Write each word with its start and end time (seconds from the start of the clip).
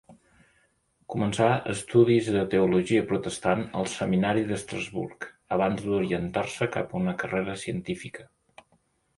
Començà 1.15 1.49
estudis 1.73 2.29
de 2.37 2.41
teologia 2.53 3.03
protestant 3.13 3.61
al 3.81 3.91
seminari 3.97 4.47
d'Estrasburg 4.53 5.29
abans 5.59 5.85
d'orientar-se 5.87 6.73
cap 6.79 6.97
a 6.97 7.03
una 7.05 7.17
carrera 7.25 7.61
científica. 7.67 8.27